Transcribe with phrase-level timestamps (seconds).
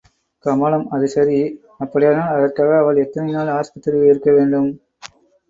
[0.45, 1.37] கமலம் அது சரி,
[1.77, 4.69] அப்படியானால் அதற்காக அவள் எத்தனை நாள் ஆஸ்பத்திரியில் இருக்க வேண்டும்?